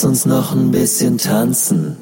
Lass 0.00 0.06
uns 0.06 0.24
noch 0.24 0.52
ein 0.52 0.70
bisschen 0.70 1.18
tanzen. 1.18 1.98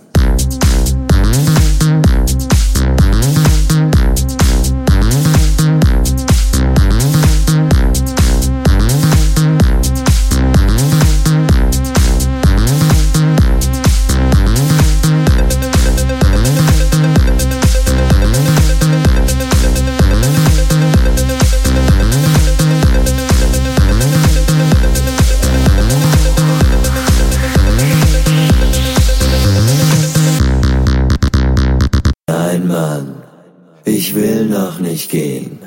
Noch 34.79 34.89
nicht 34.89 35.11
gehen. 35.11 35.59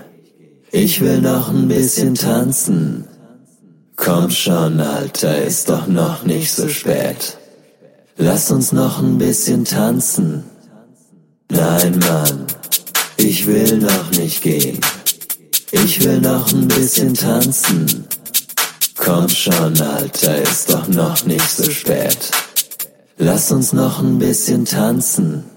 Ich 0.72 1.02
will 1.02 1.20
noch 1.22 1.50
ein 1.50 1.68
bisschen 1.68 2.16
tanzen. 2.16 3.06
Komm 3.96 4.30
schon, 4.30 4.80
Alter, 4.80 5.44
ist 5.44 5.70
doch 5.70 5.88
noch 5.88 6.24
nicht 6.24 6.54
so 6.54 6.68
spät. 6.70 7.38
Lass 8.18 8.52
uns 8.52 8.72
noch 8.72 9.00
ein 9.00 9.18
bisschen 9.18 9.66
tanzen. 9.66 10.44
Nein, 11.50 12.00
Mann, 12.00 12.46
ich 13.18 13.46
will 13.48 13.78
noch 13.78 14.12
nicht 14.12 14.42
gehen. 14.42 14.80
Ich 15.72 16.04
will 16.04 16.22
noch 16.22 16.52
ein 16.54 16.68
bisschen 16.68 17.14
tanzen. 17.14 18.06
Komm 18.96 19.28
schon, 19.30 19.80
Alter, 19.82 20.42
ist 20.42 20.72
doch 20.72 20.88
noch 20.88 21.26
nicht 21.26 21.50
so 21.50 21.70
spät. 21.70 22.32
Lass 23.18 23.52
uns 23.52 23.74
noch 23.74 24.00
ein 24.02 24.18
bisschen 24.18 24.66
tanzen. 24.66 25.44
Tanzen. 25.44 25.51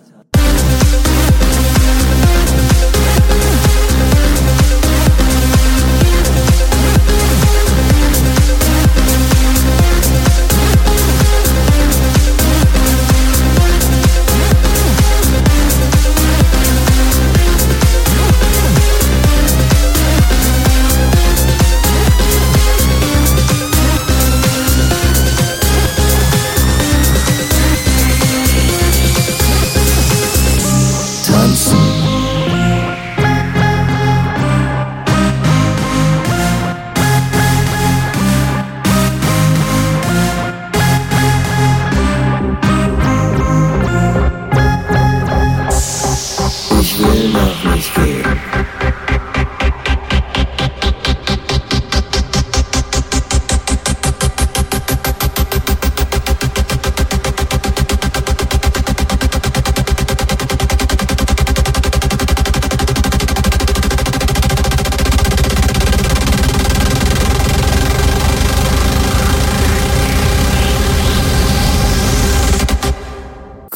Will 46.99 47.29
noch 47.31 47.65
nicht 47.75 47.97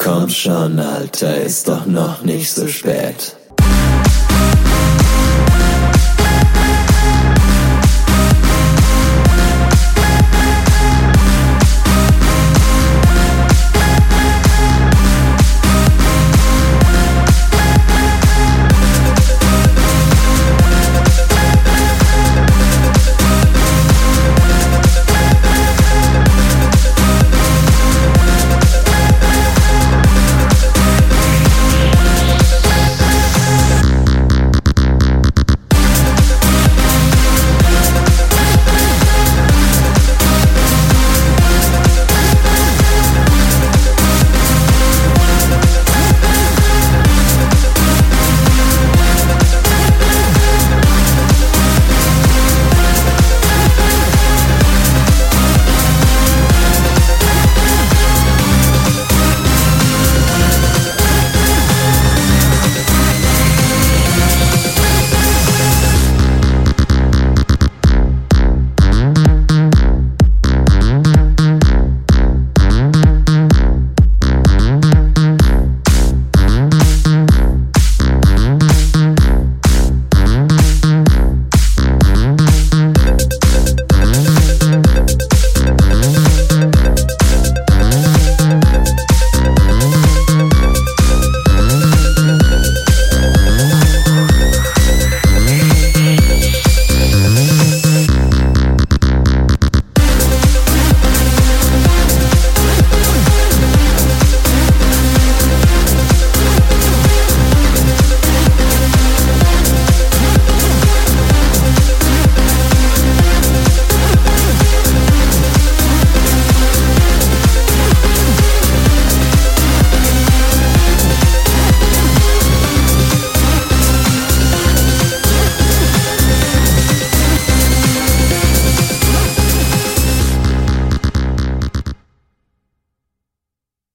Komm 0.01 0.29
schon, 0.29 0.79
Alter, 0.79 1.41
ist 1.41 1.67
doch 1.67 1.85
noch 1.85 2.21
nicht 2.21 2.49
so 2.51 2.69
spät. 2.69 3.35